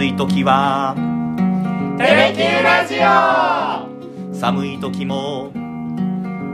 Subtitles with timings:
[0.00, 0.94] 暑い時は。
[1.98, 4.34] テレキューラジオ。
[4.34, 5.52] 寒い時も。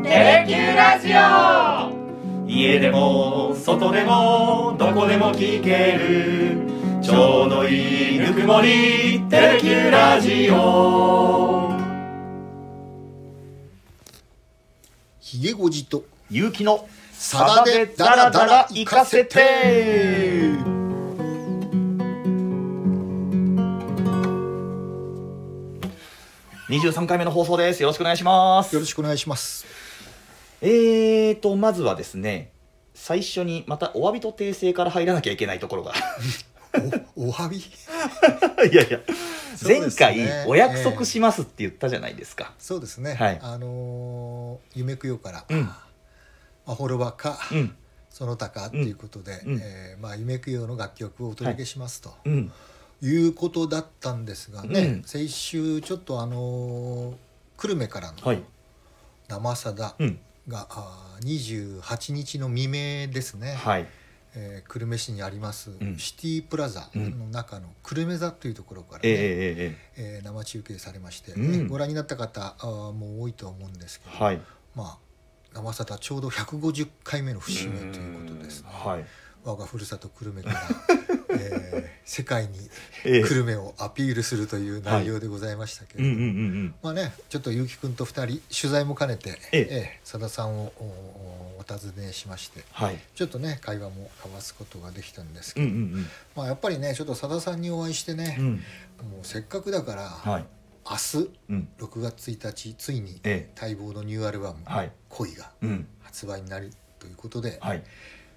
[0.03, 2.49] テレキューラジオ。
[2.49, 6.59] 家でも外でもどこでも聞ける。
[7.01, 9.23] ちょうどいいぬくもり。
[9.31, 11.71] テレキューラジオ。
[15.21, 16.03] ひげごじと。
[16.33, 16.89] 勇気の。
[17.13, 20.36] さだでダラダラ行かせて
[26.81, 27.83] 23回目の放送です。
[27.83, 28.75] よろしくお願いします。
[28.75, 29.65] よろしくお願いします。
[30.61, 32.53] えーとまずはですね
[32.95, 35.95] 最初にまたお詫びと訂正から入らなきゃいけないところが。
[37.17, 37.57] おお詫び？
[38.71, 39.01] いやいや、
[39.57, 43.39] そうで前回お約束しますって言ったじゃないですか、そうですね、はい。
[43.43, 45.63] あのー夢くよから、うん。
[45.63, 45.79] ま
[46.67, 47.75] あ、ホロバか、うん。
[48.11, 49.61] その他かっていうことで、うん。
[49.63, 52.53] えーまあ、夢くよの楽曲をお届けしますと、うん
[53.03, 55.03] い、うことだったんですがね、うん。
[55.05, 57.15] 先週ちょっとあのー
[57.59, 58.43] 久留米からのはい。
[59.29, 60.19] 生さだうん。
[60.49, 63.87] が、あー28日の未明ですね、はい。
[64.35, 65.97] えー久留米市にあります、ん。
[65.99, 71.53] シティプラザの中の久留米座というところからね、ええええええー生中継されまして、うん。
[71.53, 72.55] ねご覧になった方
[72.93, 74.41] もう多いと思うんですけど、えはい。
[74.75, 74.99] まあ
[75.55, 78.69] 生さだちょうど150回目の節目ということですね。
[78.71, 79.05] はい。
[79.43, 82.51] 我がふるさと久留米から、えー世界に
[83.05, 83.23] ええ。
[83.25, 86.75] 久留米をアピールするという内容でございましたけれども、うんうんうんうん。
[86.81, 89.59] まあねちょっと結城くんと2人取材も兼ねてええ。
[89.59, 90.73] ええさださんを
[91.59, 92.99] お尋ねしましてはい。
[93.17, 98.45] ちょっとね会話も交わすことができたんですけど、うんうんまあやっぱりねちょっとさださんにお会いしてねうん。
[98.47, 98.61] う、んも
[99.23, 100.45] うせっかくだから、はい。
[100.89, 101.69] 明日うん。
[101.81, 103.61] 6月1日ついにええ。
[103.61, 105.89] 待望のニューアルバムはい「恋」がうん。
[106.03, 107.83] 発売になるということで,、はい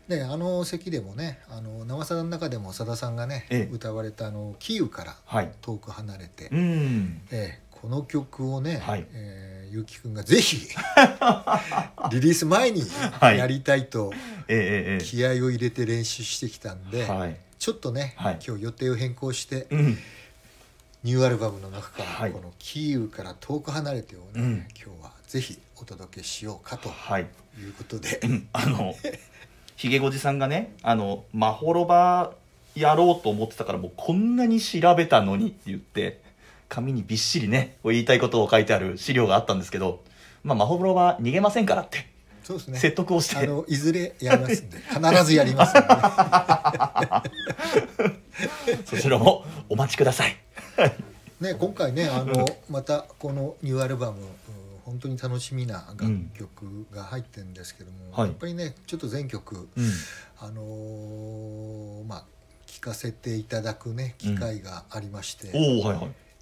[0.09, 3.73] であの席でもねあの生さだの中でもさださんがね、ええ。
[3.73, 5.51] 歌われたあのキーウからはい。
[5.61, 7.21] 遠く離れて、うん。
[7.31, 9.05] ええこの曲をね、はい。
[9.13, 10.67] えーゆうきくんがぜひ
[12.11, 12.81] リリース前に
[13.19, 13.37] はい。
[13.37, 14.11] やりたいと
[14.99, 17.37] 気合を入れて練習してきたんで、はい。
[17.59, 18.39] ちょっとね、はい。
[18.45, 19.97] 今日予定を変更して、うん。
[21.03, 22.31] ニューアルバムの中から、はい。
[22.31, 24.67] この「キーウから遠く離れて」をね、うん。
[24.75, 27.27] 今日はぜひお届けしようかとはい。
[27.59, 28.49] いうことで、うん。
[28.53, 28.95] あの
[29.79, 32.33] ひげごじさんがねあのまほろば
[32.75, 36.19] やろうと思ってたからもうこんなに調べたのにって言って
[36.67, 40.03] 紙にびっしりね言いたいことを書いてある資料があったんですけど
[40.43, 42.09] まあまほろば逃げませんからって
[42.43, 42.79] そうですね。
[42.79, 43.37] 説得をして。
[43.37, 45.87] あのいずれやりますんで必ずやりますんでね。
[48.85, 50.35] そちらもお待ちください。
[51.39, 54.25] ね今回ねあのまたこのニューアルバムうん
[54.89, 58.27] 本当に楽しみな楽曲が入ってるんですけども、はい。
[58.29, 59.89] やっぱりねちょっと全曲、うん。
[60.39, 62.23] あのーまあ
[62.65, 65.51] 聴かせていただくね機会がありまして、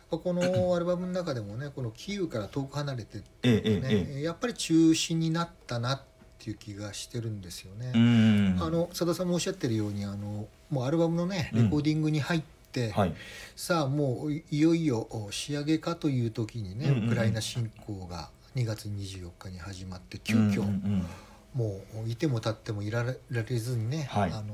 [0.10, 0.42] この
[0.76, 6.02] アルバムの中でもねこの「キーウから遠く離れて」ってええいうね、ええやっぱり中心になったなっ
[6.38, 7.92] ていう気がしてるんですよね。
[7.96, 8.58] うん。
[8.62, 11.64] あのさださんもおっしゃってるようにあのもうアルバムのねうん。
[11.66, 12.42] レコーディングに入っ
[12.72, 13.14] て、はい。
[13.56, 17.06] さあもういいよいよお仕上げかという時にね、うんうんうん。
[17.08, 21.06] ウクライナ侵攻が2月24日に始まって急遽、うんうん
[21.54, 24.32] もういても立ってもいられずにね、はい。
[24.32, 24.54] あの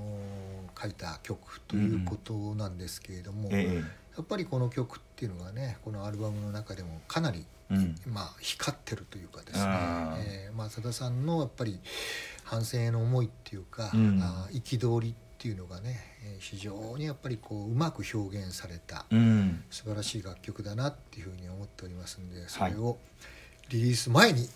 [0.82, 3.84] 書いた曲ということなんですけれども、え
[4.16, 7.96] やっぱりこの曲っていうのがねこのアルバムの中でもかなり、えうん。
[8.08, 9.66] まあ、光ってるというかですね。
[9.66, 10.24] あー。
[10.24, 11.80] えーまあ、さださんのやっぱり
[12.46, 14.22] 反戦への思いっていうかうん。
[15.02, 19.64] りっていうのがね、えー非常にやっぱりこううまく表現されたうん。
[19.70, 22.98] 素晴らしい楽曲だなっていうふうに思っておりますんでそれを
[23.74, 24.48] リリース前に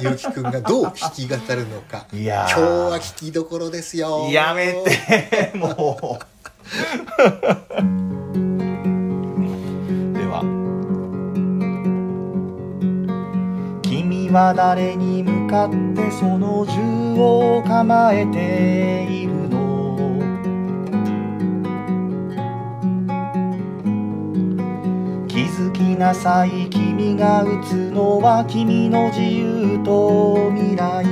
[0.00, 2.06] 結城くんがどう弾き語るのか。
[2.14, 2.50] いやー。
[2.50, 2.60] 今日
[2.92, 4.28] は聴きどころですよ。
[4.30, 5.50] やめて。
[5.58, 6.18] もう。
[10.14, 10.42] では。
[13.82, 16.80] 君は誰に向かってその銃
[17.20, 19.58] を構えているの？
[25.26, 31.06] 気づきなさい君君が打つのは君の自由と未来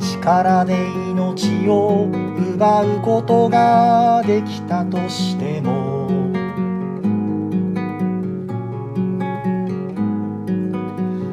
[0.00, 0.74] 力で
[1.10, 2.08] 命を
[2.54, 6.08] 奪うことができたとしても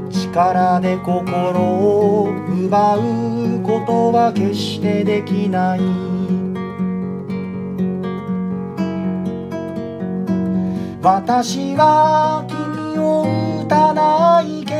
[0.10, 6.15] 力で心を奪うことは決してできない
[11.06, 14.74] 私は君を撃たないけ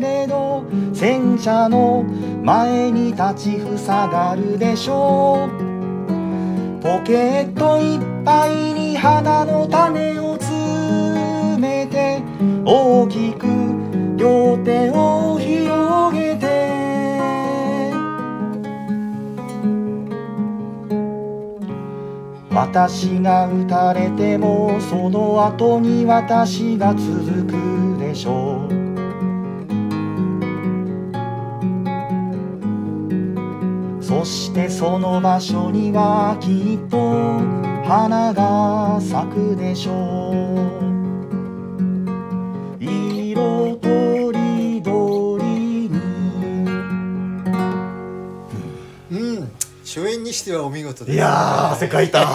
[0.00, 0.64] れど
[0.94, 2.04] 戦車の
[2.42, 5.50] 前に立ちふさがるでしょう。
[6.80, 12.22] ポケットいっぱいに花の種を詰めて
[12.64, 13.46] 大きく
[14.16, 15.09] 両手を
[22.70, 28.80] 私が打たれてもその後に私が続くでしょう。
[34.00, 37.40] そしてその場所にはきっと
[37.88, 40.89] 花が咲くでしょう。
[50.30, 51.16] にしてはお見事です。
[51.16, 52.22] いやー汗かいた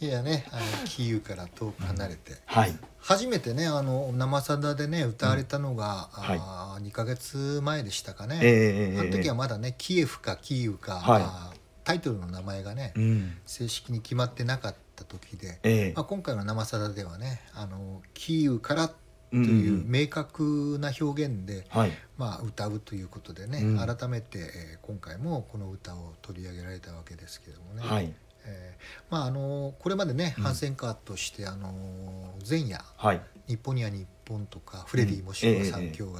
[0.00, 2.74] いやねあのキーウから遠く離れて、はい。
[3.00, 13.38] 初めてねあの生さだでね歌われたのが、はいあー2ヶ月前でしたかね、ええあの時はまだねキエフかキーウか、はいタイトルの名前がね、うん。
[13.46, 18.92] 正式に決まってなかった時で、ええまあ、今回の生さだではねあのキーウから
[19.30, 19.60] とうんうん。
[19.60, 21.92] いう明確な表現で、はい。
[22.18, 23.96] まあ、歌うということでね、うん。
[23.96, 28.12] 改めて、えー今回もこの歌を取り上げられたわけですけどもね、はい。
[28.44, 28.80] えー
[29.10, 30.44] まああのこれまでねうん。
[30.44, 36.18] 反戦歌として、あの前夜はい「日本には日本」とか「フレディもしくは三兄弟」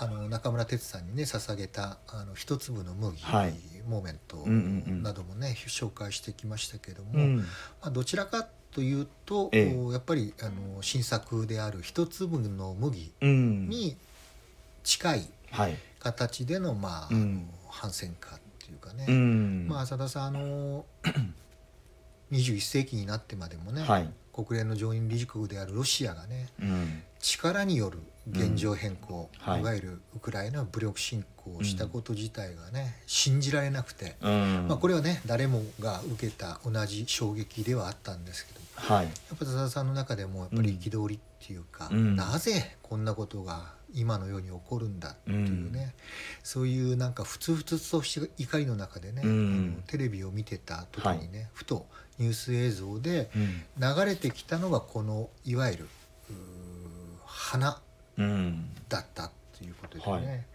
[0.00, 3.54] あの中村哲さんにね捧げた「あの一粒の麦」はい。
[3.88, 5.02] モーメントうんうんうん。
[5.02, 7.36] などもね紹介してきましたけども、うん。
[7.38, 7.44] ま
[7.82, 9.92] あ、どちらかというと、ええ。
[9.92, 13.96] やっぱりあの新作である「一粒の麦うん」に
[14.84, 15.76] 近いはい。
[15.98, 17.46] 形での,、まあうん。
[17.56, 19.66] あの反戦歌っていうかね、うん。
[19.68, 20.84] まあ浅田さんあの
[22.32, 24.10] 21世紀になってまでもね、はい
[24.44, 27.02] 国連の常任理事国であるロシアがねうん。
[27.20, 27.98] 力による
[28.30, 29.52] 現状変更、うん。
[29.52, 29.60] はい。
[29.60, 34.66] い、わゆるウクライナの武力侵攻をしたこと自体がね、信じられなくて、うん。
[34.68, 39.06] まあ、これはね誰もが受けた同じ衝撃ではあったんですけどはい。
[39.06, 42.14] やっぱ浅田さんの中でもやっぱり憤りっていうか、うん。
[42.14, 45.94] なぜこんなことが今のように起こるんだっていうね、
[46.42, 49.84] そういうなんかふつふつとした怒りの中でね、うん。
[49.86, 51.86] テレビを見てた時にね、ふと
[52.18, 53.62] ニュース映像でうん。
[53.96, 55.88] 流れてきたのがこのいわゆる
[57.24, 57.80] 花
[58.18, 60.22] うんだったっていうことではい。
[60.22, 60.46] ね。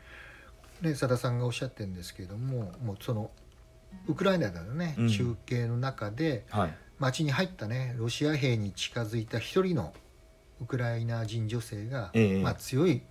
[0.82, 3.32] で佐田さんがおっしゃってるんですけれどももうその
[4.08, 5.10] ウクライナでのね、うん。
[5.10, 6.78] 中継の中ではい。
[7.00, 9.94] 町に入ったねロシア兵に近づいた一人の
[10.62, 12.42] ウクライナ人女性が、ええ。
[12.42, 13.02] まあ、強い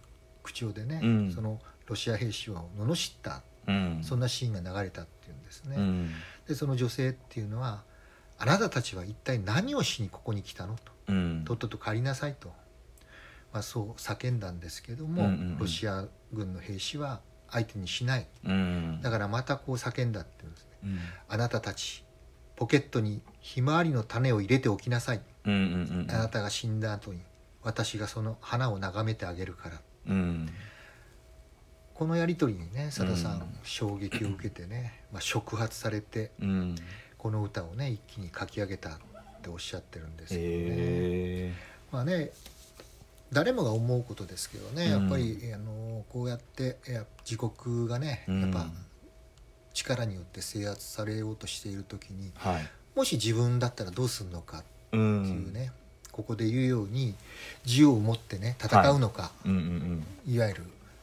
[0.43, 1.33] 口調でね、うん。
[1.33, 4.01] そのロシア兵士を罵った、うん。
[4.03, 5.77] そんなシーンが流れたっていうんですね。
[5.77, 6.11] うん。
[6.47, 7.83] でその女性っていうのは
[8.39, 10.93] 「あなたたちは一体何をしにここに来たの?」と。
[11.09, 12.53] うん「とっとと帰りなさいと」
[13.53, 15.59] まあ、そう叫んだんですけども、うんうんうん。
[15.59, 18.27] ロシア軍の兵士は相手にしない。
[18.45, 19.01] うん。
[19.03, 20.69] だからまたこう叫んだっていうんですね。
[20.85, 20.99] うん。
[21.29, 22.05] あなたたち
[22.57, 25.21] ポケットにひまわりの種を入れておきなさい。
[25.45, 25.57] うんう
[26.05, 26.07] ん。
[26.11, 27.21] あなたが死んだ後に
[27.63, 30.49] 私がその花を眺めてあげるからうん。
[31.95, 36.75] このやり取りにね佐田さん、うん衝撃を受けてね、まあ、触発されてうん。
[37.17, 38.93] この歌をね一気に書き上げたっ
[39.43, 40.49] ておっしゃってるんですけどね。
[40.49, 41.53] へ
[41.93, 42.31] まあね
[43.31, 44.91] 誰もが思うことですけどね、うん。
[45.03, 48.41] やっぱりあのこうやっていや自国がねうん。
[48.43, 48.67] やっぱ
[49.73, 52.71] 力によって制圧されようとしている時にはい。
[52.95, 55.01] もし自分だったらどうするのかうってい
[55.45, 55.73] うね、
[56.13, 57.15] ここで言うように
[57.65, 60.63] 銃を持ってね戦うのか、うんうんい、わゆる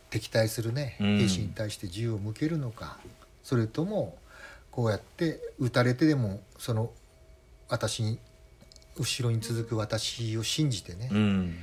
[0.09, 1.17] 敵対するねうん。
[1.17, 2.97] 兵士に対して銃を向けるのか、
[3.43, 4.17] それとも
[4.71, 6.91] こうやって撃たれてでもその
[7.67, 8.19] 私に
[8.97, 11.55] 後ろに続く私を信じてね、うん。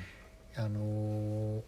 [0.56, 1.60] あのー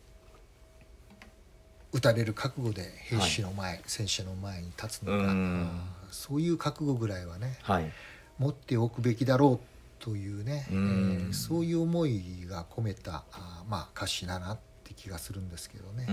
[1.90, 5.80] 撃たれる覚悟で兵士の前、戦車の前に立つのか、うん。
[6.10, 7.90] そういう覚悟ぐらいはねはい。
[8.38, 11.18] 持っておくべきだろうというね、うん。
[11.28, 16.06] えーそういう思いが込めたあーまあ歌詞だなって気がするんですけどね。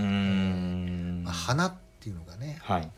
[1.24, 2.82] まあ、花っていうのがね、はい。
[2.82, 2.88] ま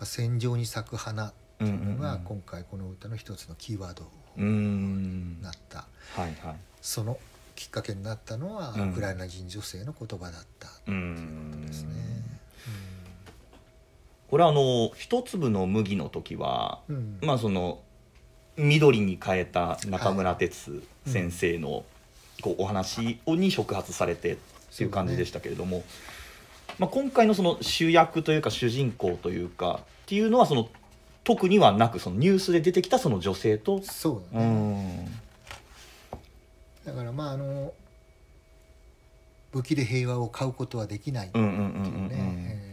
[0.00, 6.56] あ、戦場に咲く花っていうのが今回この歌の一つのキーワードになった、はいはい。
[6.80, 7.18] その
[7.56, 8.90] きっかけになったのは、うん。
[8.90, 11.94] ウクライナ人女性の言葉だったうということですね。
[14.28, 17.18] これはあの一粒の麦の時はうんうん。
[17.22, 17.80] まあその
[18.56, 21.84] 緑に変えた中村哲先生の
[22.42, 24.36] こうお話をに触発されてっ
[24.76, 25.82] ていう感じでしたけれども、
[26.78, 30.68] まあ、今回のその主役というか主人公というかっていうのはその
[31.24, 33.80] 特にはなくそのニュースで出てきたその女性と？
[33.82, 35.06] そううだね、ん。
[36.84, 37.72] だからまああの
[39.52, 42.63] 武器で平和を買うことはできないっていうね、えー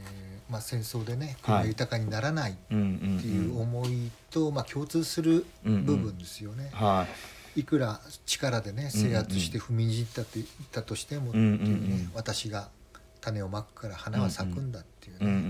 [0.51, 1.35] まあ、戦争でねはい。
[1.41, 2.83] 国が豊かにならないっうんう
[3.15, 3.19] ん。
[3.21, 6.69] ていう思いと、まあ、共通する部分ですよね。
[6.73, 7.07] は
[7.55, 7.63] い。
[7.63, 9.09] くら力でねうんうん。
[9.11, 12.11] 制圧して踏みにじったと言ったとしてもってうんいううんうねん。
[12.13, 12.69] 私が
[13.21, 15.47] 種をまくから花は咲くんだっていういうんうんうんね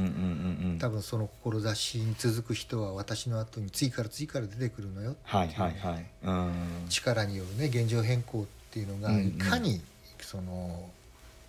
[0.63, 0.72] うん。
[0.72, 5.15] うん多分その志に続く人は私の後に次から次から出てくるのよ。
[5.24, 6.05] はいはいはい。
[6.24, 6.51] うん。
[6.89, 9.27] 力によるね現状変更っていうのがうんうん。
[9.27, 9.81] いかに
[10.22, 10.89] その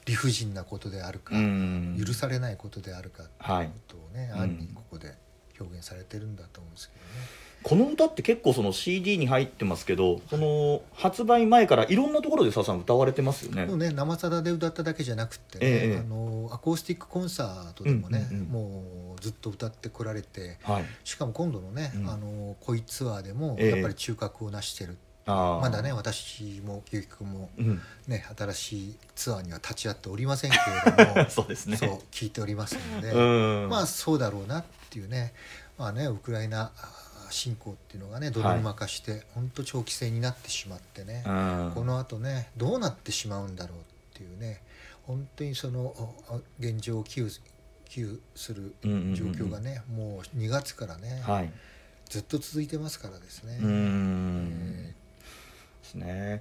[0.04, 2.02] 理不尽なことであるかうん。
[2.04, 3.66] 許されないことであるかってはい。
[3.66, 4.38] いうことをねうん。
[4.38, 5.14] 暗にここで
[5.60, 7.42] 表現されてるんだと思うんですけどね。
[7.62, 13.66] この歌って結構その CD に入ってますけどその発売前からいろんなところでささん歌われてますよね。
[13.76, 18.48] ね生さだで歌っただけじゃなくってね、ええあのアコースティックコンサートでもね、うんうんうん。
[18.48, 20.84] もうずっと歌ってこられてはい。
[21.04, 22.08] しかも今度のね、うん。
[22.10, 23.70] あの恋ツアーでもええ。
[23.70, 27.80] やっぱり中核を成してる、あーまだね私も結城君もうん。
[28.08, 30.56] ね新しいツアーには立ち会っておりませんけ
[30.96, 31.76] れども そうですね。
[31.76, 33.68] そう聞いておりますので、うん。
[33.68, 35.32] まあそうだろうなっていうね
[35.78, 41.72] まあねウクライナあ侵攻っていうのがね泥沼化して、本当長期戦になってしまってね、うん。
[41.74, 43.82] このあとねどうなってしまうんだろうっ
[44.14, 44.60] ていうね
[45.06, 45.94] 本当にその
[46.28, 47.30] あ現状を危惧
[48.34, 48.88] する状
[49.26, 51.52] 況がね、もう2月からね、はい。
[52.08, 53.58] ずっと続いてますからですね。
[53.62, 54.52] うん。
[54.88, 54.94] え
[55.82, 56.40] ですね。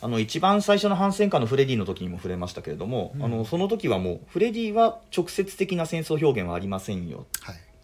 [0.00, 3.24] あの一番最初の反戦下のフレディの時にも触れましたけれども、うん。
[3.24, 7.26] あのその時はもうフレディは直接的な戦争表現はありませんよ。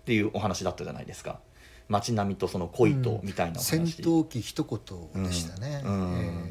[0.00, 1.38] っていうお話だったじゃないですか。
[1.88, 5.83] 街並みとその恋とみたいなお話、戦闘機一言でしたね。
[5.85, 6.50] うん。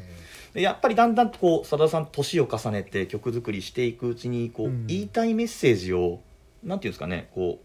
[0.54, 4.86] やっぱりだんだんとこうさださん年を重ねて曲作りしていくうちにこう、うん。
[4.86, 6.20] 言いたいメッセージを
[6.64, 7.60] なんていうんですかねこ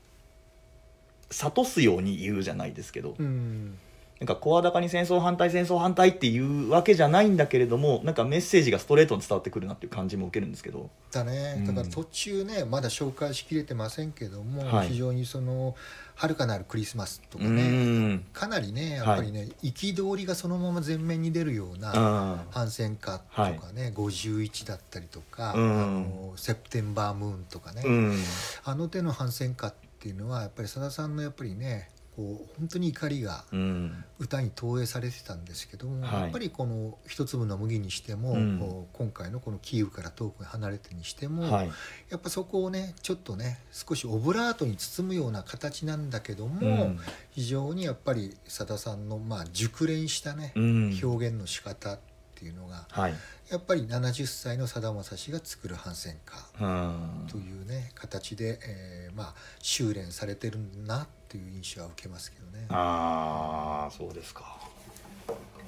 [1.29, 3.77] う諭すように言うじゃないですけど、ーうん
[4.23, 10.89] なんか声高に戦争反対戦争反対っていうわけじゃないんだけれどもなんかメッセージがストレートに伝わってくるなっていう感じも受けるんですけど。
[11.11, 11.55] だね。
[11.57, 11.65] うん。
[11.65, 14.87] だから途中ねまだ紹介しきれてませんけども、はい。
[14.87, 15.75] 非常にその
[16.15, 18.25] 「遥かなるクリスマス」とかうねん。
[18.31, 25.81] かなりねやっぱりね憤、りがそのまま前面に出るようなあ反戦歌とかね、51だったりとか、うん。
[25.81, 28.17] あのセプテンバームーンとかね、うん。
[28.63, 34.03] あの手の反戦歌っていうのはやっぱりさださんのやっぱりねこう本当に怒りがうん。
[34.19, 36.21] 歌に投影されてたんですけども、はい。
[36.21, 38.87] やっぱりこの「一粒の麦」にしても、うん。
[38.93, 41.71] 今回のこのキーウから遠くに離れてにしても、はい。
[42.09, 46.99] やっぱそこをねちょっとね少しオブラートに包むような形なんだけども、うん。
[47.31, 50.99] 非常にやっぱりさださんのまあ熟練したね、うん。
[51.03, 51.99] 表現の仕方っ
[52.35, 53.13] ていうのがはい。
[53.49, 56.17] やっぱり70歳のさだまさしが作る反戦
[56.57, 57.27] 歌うん。
[57.27, 62.65] というね形で、えーまあ修練されてるなっていう印象は受けますけどね。
[62.69, 64.57] ああそうですか。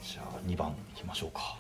[0.04, 1.58] じゃあ2番いきましょうか。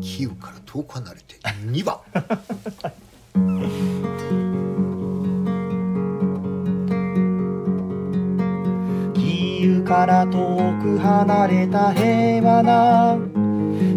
[0.00, 1.34] キーウから遠く離れて
[1.66, 1.98] 2番。
[9.14, 13.16] キーウから遠く離れた平和な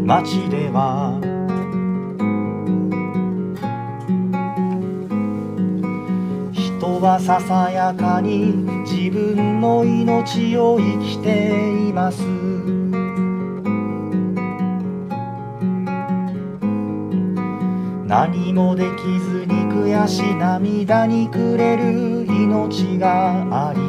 [0.06, 1.20] 街では
[6.88, 8.54] 人はささやかに
[8.90, 12.24] 自分の命を生きています。
[18.08, 23.82] 何もできずに悔し涙にくれる命があり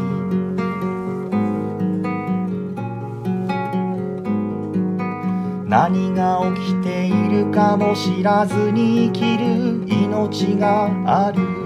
[5.68, 11.57] 何が起きているかも知らずに生きる命がある。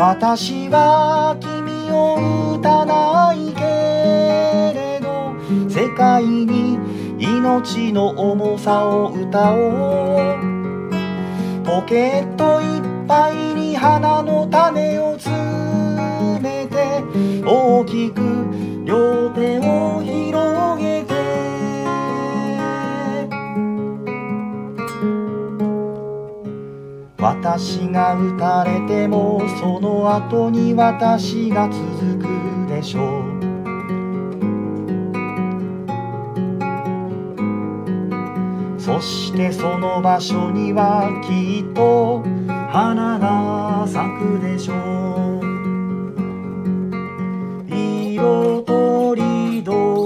[0.00, 3.60] 私は君を撃たないけ
[4.72, 5.34] れど
[5.68, 6.78] 世界に
[7.18, 10.50] 命の重さを歌おう。
[11.66, 14.19] ポケットいっぱいに花
[27.42, 32.26] 私が撃たれてもその後に私が続く
[32.68, 33.40] でしょう。
[38.78, 42.22] そしてその場所にはきっと
[42.70, 45.44] 花が咲くでしょう。
[47.66, 49.99] 色とりどり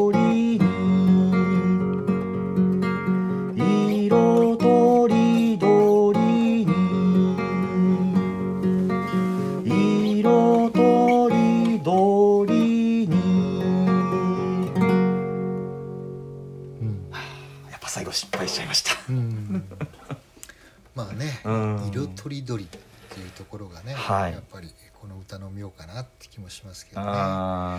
[24.04, 24.32] はい。
[24.32, 24.68] やっぱり
[25.00, 27.06] この歌の妙かなって気もしますけどね。
[27.10, 27.78] あ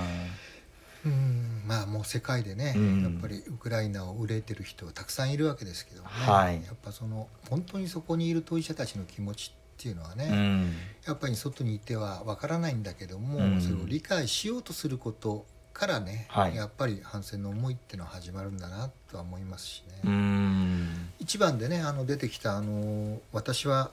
[1.05, 1.63] うん。
[1.67, 3.03] まあもう世界でね、うん。
[3.03, 6.55] やっぱりウクライナを憂えてる人はたくさんいるわけですけどもね、はい。
[6.65, 10.73] やっぱその本当にそこにいる当事者たちの気持ちっていうのはね、ーうん。
[11.05, 13.61] やっぱり外にいてはわからないんだけども、うん。
[13.61, 16.55] それを理解しようとすることからね、はい。
[16.55, 20.01] やっぱり反戦の思いっていうのは始まるんだなとは思いますしね。
[20.05, 21.09] うん。
[21.19, 23.91] 一番でねあの出てきたあの「私は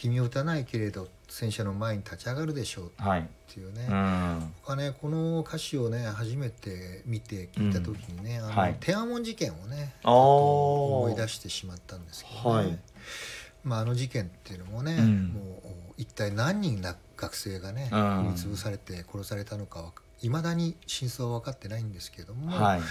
[0.00, 3.20] 君を打たないけれど戦車の前に立ち上がるでしょう」はい。
[3.20, 4.52] っていうね、うん。
[4.62, 8.76] 僕はねこの歌詞をね初めて見て聞いた時にね、あのはい。
[8.80, 12.78] 天安門事件をね思い出してしまったんですけどね、はい。
[13.62, 15.28] まあ、あの事件っていうのもね、うん。
[15.28, 15.40] も
[15.90, 17.98] う一体何人な学生がねうん。
[17.98, 19.92] 踏み潰されて殺されたのかは
[20.22, 22.78] いまだに真相は分かってないんですけども、はい。
[22.78, 22.84] や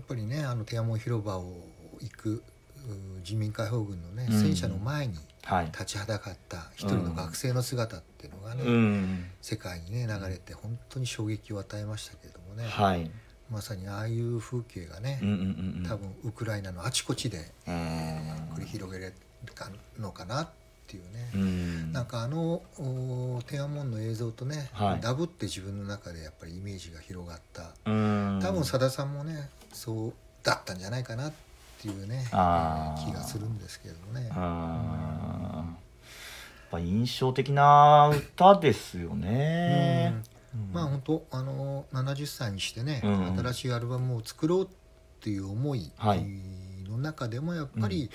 [0.00, 1.54] っぱりねあの天安門広場を
[2.00, 2.42] 行く
[2.86, 4.40] う人民解放軍のねうん。
[4.40, 5.24] 戦車の前にはい
[5.66, 9.26] 立ちはだかった一人の学生の姿っていうのがね、うん。
[9.42, 13.10] 世界にね流れて本当に衝撃を与えましたけれどもね、はい。
[13.50, 15.86] まさにああいう風景がね、うんうんうんうん。
[15.86, 17.74] 多分ウクライナのあちこちでうん
[18.54, 19.16] 繰り広げられる
[20.00, 20.48] のかなっ
[20.86, 21.92] ていうね、うん。
[21.92, 25.00] なんかあのお天安門の映像とね、はい。
[25.00, 27.74] ダブって自分の中でやっぱりイメージが広がった。
[27.84, 28.40] うん。
[28.42, 31.36] 多分さださんもねそうだったんじゃないかなって
[31.88, 32.34] いうね気
[33.12, 34.28] がするんですけどね。
[34.32, 35.68] あー。
[35.68, 35.76] やっ
[36.70, 40.14] ぱ印象的な歌ですよね。
[40.54, 40.72] うん。
[40.72, 43.36] まあ本当あの70歳にしてね、うん。
[43.38, 44.68] 新しいアルバムを作ろうっ
[45.20, 46.24] ていう思いはい。
[46.88, 48.10] の中でもやっぱり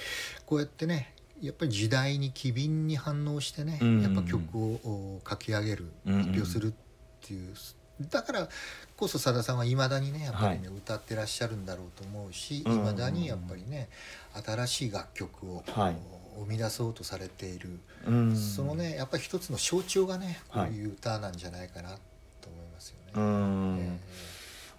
[0.46, 4.02] こうやってねやっぱり時代に機敏に反応してね、うん。
[4.02, 6.18] やっぱ曲を書き上げるうん。
[6.18, 6.74] 発表するっ
[7.22, 7.54] ていう、
[8.02, 8.50] だから
[8.96, 13.90] こそさださんはいまだにねやっぱりね、歌ってらっしゃるんだろうと思うしいうんま、だにやっぱりね
[14.46, 15.96] 新しい楽曲を、はい。
[16.42, 20.72] 生み出そうとされている、うんそのねやっぱり一つの象徴がねこはい。
[20.72, 21.90] ういう歌なんじゃないかな
[22.42, 23.12] と思いますよね。
[23.16, 23.78] うん。
[23.82, 24.00] え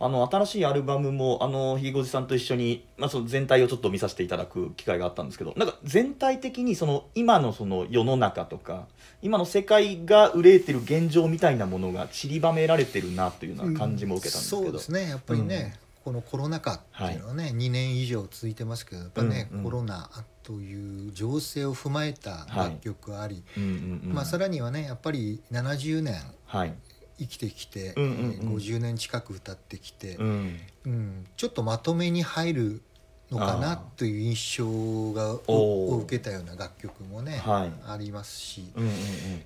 [0.02, 8.86] あの新しいアルバムもあのひいごじさんと一緒に、まあ、その全体をちょっと見させていただく機会があったんですけどなんか全体的にその今のその世の中とか
[9.22, 15.10] 今の世界が憂えてる現状みたいなものが散りばめられてるなというような感じも受けたんですけど、そうですね。
[15.10, 19.64] やっぱりね、このコロナ禍っていうのはね、2年以上続いてますけどやっぱね、うんうん。
[19.64, 20.08] コロナ
[20.42, 24.14] という情勢を踏まえた楽曲あり、うんうんうん。
[24.14, 26.14] まあ、さらにはねやっぱり70年
[26.46, 26.74] はい
[27.20, 28.32] 生きてきて、うんうんうん。
[28.32, 30.60] えー50年近く歌ってきて、うん。
[30.86, 32.82] うんちょっとまとめに入る
[33.30, 37.72] のかなという印象がを受けたような楽曲もね、はい。
[37.86, 38.92] ありますし、うんうん。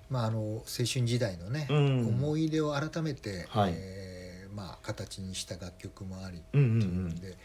[0.08, 2.08] まあ、あの青春時代のね、うん。
[2.08, 3.72] 思い出を改めて、はい。
[3.74, 4.13] えー
[4.54, 7.36] まあ、形にした楽曲もあり、うんで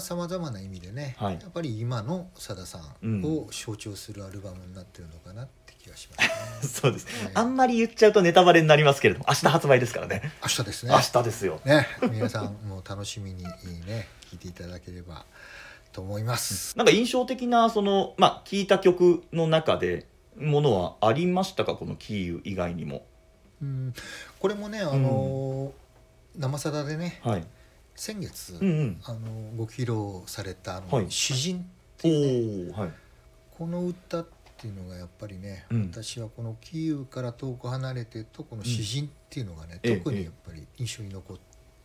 [0.00, 1.38] さまざ、まな意味でね、はい。
[1.40, 6.34] やっぱり今のさださんを象徴するアルバムになってるのかなって気がしますね。
[6.68, 7.30] そうです、ええ。
[7.34, 10.32] あんまり言っちゃうとネタバレになりますけれども明日発売ですからね。
[10.42, 10.92] 明日ですね。
[10.92, 11.60] 明日ですよ。
[11.64, 15.24] ね皆さんも楽しみにね聴いていただければ
[15.92, 16.76] と思います。
[16.76, 21.74] なんか印象的なそのまあ聴いた曲の中でものはありましたか？
[21.74, 23.06] このキーウ以外にも。
[23.60, 23.94] うん、
[24.38, 25.87] これもねあのー
[26.36, 27.44] 生さだでねはい。
[27.94, 29.00] 先月、うんうん。
[29.04, 29.18] あの
[29.56, 31.10] ご披露されたあの、はい。
[31.10, 31.62] 詩人っ
[31.96, 32.90] ておいうねおはい。
[33.50, 35.90] この歌っていうのがやっぱりね、うん。
[35.92, 41.36] 私はこのキーウから遠く離れてとこの詩人っていうのがね、ええ特にやっぱり印象に残っ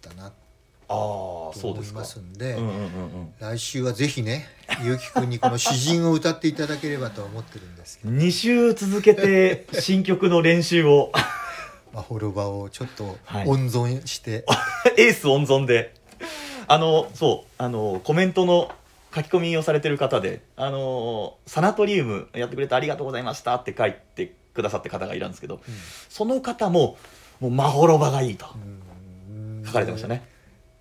[0.02, 2.00] たなああとそうですか。
[2.00, 2.80] 思いますんでうんうんうんう
[3.24, 3.34] ん。
[3.40, 4.46] 来週はぜひね
[4.84, 8.14] ゆうきくんにこの詩人を歌っていただければと思ってるんですけど。
[8.14, 11.12] 2週続けて新曲の練習を
[11.94, 13.48] まあ、ホロバをちょっとはい。
[13.48, 14.46] 温存して、
[14.98, 15.94] エース温存で。
[16.68, 18.72] あのそうあのコメントの
[19.14, 25.62] 書き込みをされてる方であのサナトリウムやってくれてありがとうございましたって書いてくださって方がいるんですけど
[26.10, 26.98] その方も
[27.42, 29.64] もうまほろばがいいとうん。
[29.66, 30.26] 書かれてましたね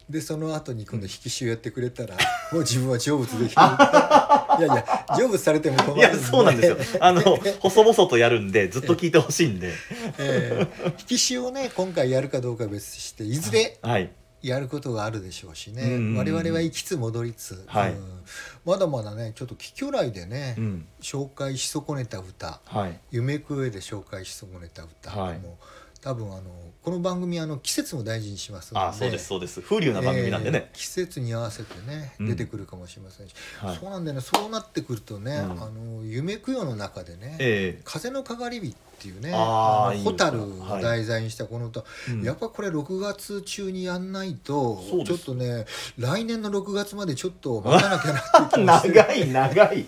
[0.09, 2.17] でその後に今度引き潮やってくれたら、
[2.53, 3.62] もう自分は成仏できる。
[4.59, 6.77] いやいや成仏されても困るいやそうなんですよ。
[7.01, 7.23] あの
[7.61, 9.73] 細々とやるんでずっと聞いてほしいんで。
[10.19, 10.93] ええ。
[10.99, 14.11] 引き潮をね今回やるかどうかは別としていずれはい。
[14.43, 16.17] やることがあるでしょうしね、うんうんうん。
[16.19, 17.93] 我々は行きつ戻りつ、はい。
[17.93, 18.25] うん。
[18.65, 20.87] まだまだねちょっと貴巨来でね、うん。
[21.01, 22.61] 紹介し損ねた歌。
[22.65, 23.01] はい。
[23.12, 25.38] 夢く上で紹介し損ねた歌、はい。
[25.38, 25.65] もう
[26.03, 26.43] 多分あの
[26.83, 28.87] この番組あの季節も大事にしますので。
[28.87, 29.61] あそうですそうです。
[29.61, 30.69] 風流な番組なんでね。
[30.73, 32.27] えー季節に合わせてねうん。
[32.27, 33.77] 出てくるかもしれませんし、はい。
[33.77, 34.21] そうなんだよね。
[34.21, 35.62] そうなってくるとね、うん。
[35.62, 42.23] あの夢供養の中でね「え風のかがり火」っていうね蛍歌を題材にしたこの歌、えうん。
[42.25, 45.19] やっぱこれ6月中にやんないとそうです。
[45.25, 45.67] ちょっとね
[45.99, 48.59] 来年の6月までちょっと待たなきゃなって
[48.91, 49.87] 長い長い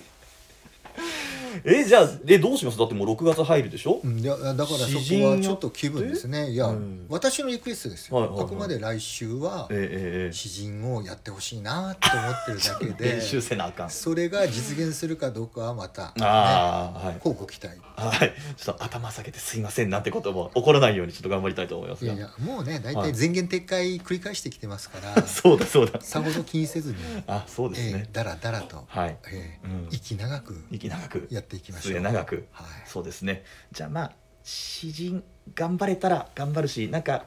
[1.64, 2.78] えじゃあえどうします？
[2.78, 4.00] だってもう6月入るでしょ？
[4.02, 6.50] うん、いやだからそ詩こ人はちょっと気分ですね。
[6.50, 7.06] いや、うん。
[7.08, 8.44] 私のリクエストですよ、はいはいはい。
[8.46, 13.90] あくまで来週はええええ詩人をやってほしいなと思ってるだけで 練習せなあかん。
[13.90, 17.16] それが実現するかどうかはまた、ね、ああはい。
[17.20, 17.78] こうご期待。
[17.96, 18.32] はい。
[18.56, 22.12] ちょっと頭下げてすいませんなんてことも起こらないようにちょっと頑張りたいと思いますが。
[22.12, 23.12] いやいやもうね大はい。
[23.12, 25.22] 体前言撤回繰り返してきてますから。
[25.26, 26.00] そうだそうだ。
[26.00, 29.16] さほど気にせずに、あそうですえねー、だらだらと、はい。
[29.30, 29.88] えーうん。
[29.90, 30.56] 息長く。
[30.70, 31.28] 息長く。
[31.30, 31.92] やっていきましょう。
[31.92, 32.46] 末長く。
[32.52, 32.66] はい。
[32.87, 33.44] そうですね。
[33.72, 35.22] じゃあまあ詩人
[35.54, 37.24] 頑張れたら頑張るしなんか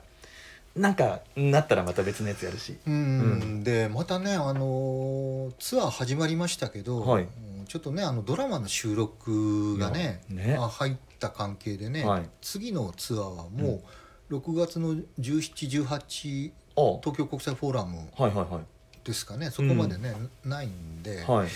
[0.76, 2.78] なんかなったらまた別のやつやるし。
[2.88, 2.98] うん、う
[3.46, 3.64] ん。
[3.64, 7.24] でまたねあのーツアー始まりましたけど、はい。
[7.24, 10.56] うんちょっとねあのドラマの収録がねね。
[10.58, 12.30] あ入った関係でね、はい。
[12.42, 13.82] 次のツアーはも
[14.30, 18.64] う6月の1718あ東京国際フォーラムはいはいはい。
[19.04, 19.50] ですかね。
[19.52, 21.48] そこまでね、ないんで,、はい。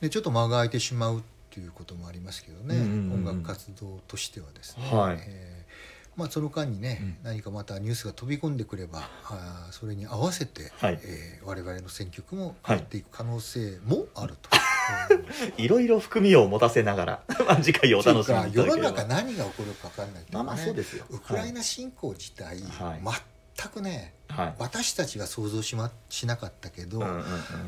[0.00, 1.22] でちょっと間が空いてしまう
[1.52, 3.12] っていうこともありますけどね、うんうんうん。
[3.12, 5.18] うん音楽活動としてはですね、はい。
[5.20, 5.72] えー
[6.14, 7.16] まあ、その間にね、うん。
[7.22, 10.98] 何かまたニュースが飛び込んでくればあーそれに合わせて、はい。
[11.02, 12.76] えー我々の選曲もはい。
[12.76, 14.48] 変わっていく可能性もあると。
[15.58, 21.04] いろいろ含みを持たせながら まあ次回おという楽しみか世のにいただければ中何が起こるか分かんないけまあまあそうですよ。
[21.10, 23.22] ウクライナ侵攻自体、はい。
[23.56, 24.54] 全くねはい。
[24.58, 27.24] 私たちが想像し,、ま、しなかったけど、うんうんうん。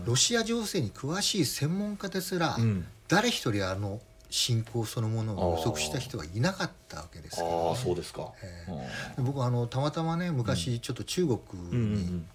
[0.07, 4.01] ロシア情勢に詳しい専門家ですら、うん誰一人あの
[4.31, 8.33] 侵攻そのものを予測した人はいなかったわけですから、ね、ああそうですか。
[8.43, 11.39] えあで僕あのたまたまね昔ちょっと中国
[11.71, 12.27] にん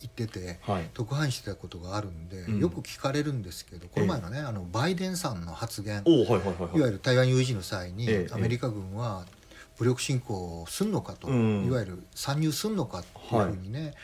[0.00, 0.88] 行ってて、はい。
[0.94, 2.58] 特派員してたことがあるんで、うん。
[2.58, 6.02] よく聞かれるんですけどこの前のね、あのバイデンさんの発言。
[6.06, 6.78] いはいはいはい。
[6.78, 9.26] いわゆる台湾有事の際に、ええアメリカ軍は
[9.78, 11.66] 武力侵攻すんのかと、うん。
[11.66, 13.94] いわゆる参入すんのかっていうふうにね、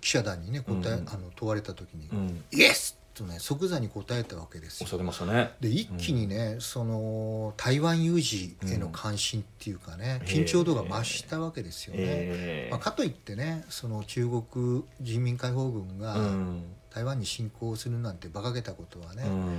[0.00, 1.08] 記者団にね答え、うん。
[1.08, 4.86] あの問われた時にうん「イエス!」とね即座に答えたわけですよ。
[5.26, 5.52] ね。
[5.60, 12.00] で一気にね、その台湾有事への関心っていうかね、緊張度が増したわけですよね。
[12.02, 16.62] ええまあ、かといってねその中国人民解放軍がうん。
[16.96, 19.58] 台湾に侵攻するなんて馬鹿げたことはね、うん。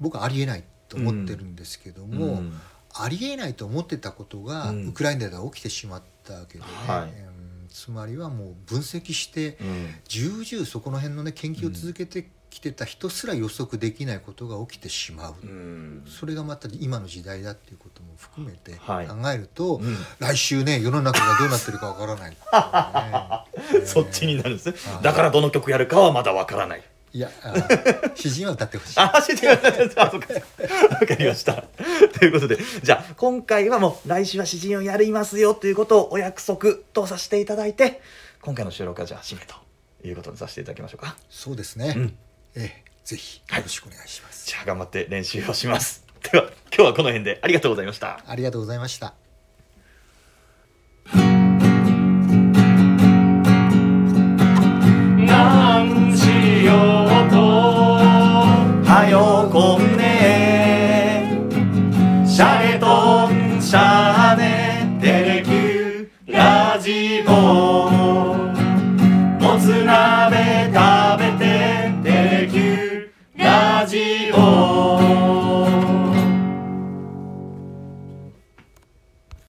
[0.00, 2.60] 僕はありえないと思ってるんですけども、うん。
[2.92, 4.88] ありえないと思ってたことがうん。
[4.88, 7.02] ウクライナでは起きてしまったわけでね、はい。
[7.02, 7.68] うん。
[7.68, 9.94] つまりはもう分析してうん。
[10.08, 16.04] 重々そこの辺のね研究を続けてきてた人すら予測できないことが起きてしまう、うん。
[16.06, 19.34] それがまた今の時代だっていうことも含めて考はい。
[19.34, 19.96] えると、うん。
[20.18, 22.32] 来週ね世の中がどうなってるかわからない。
[22.32, 24.74] っていうね、そっちになるんですね。
[24.94, 25.02] はい。
[25.02, 26.82] だからどの曲やるかはまだわからない。
[27.12, 27.30] いや
[28.14, 29.00] 詩人は歌ってほしい。
[29.00, 29.90] あ、知ってください。
[29.96, 30.34] あ、そうか。
[30.34, 31.64] わかりました。
[32.18, 38.02] ということで、じゃあ、今回はもう来週は詩人をやりますよということをお約束とさせていただいて、
[38.42, 39.54] 今回の収録はじゃあ、締めと
[40.06, 41.16] いうことにさせていただきましょうか。
[41.30, 42.18] そうですね、うん。
[42.56, 46.04] ええぜひよろしくお願いします、じゃあ、頑張って練習をします。
[46.32, 48.20] では、今日はこの辺でありがとうございました。
[48.26, 49.25] ありがとうございました